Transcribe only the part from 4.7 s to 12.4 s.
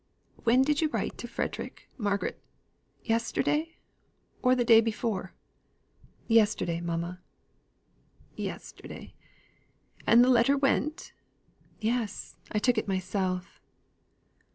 before?" "Yesterday, mamma." "Yesterday, and the letter went?" "Yes.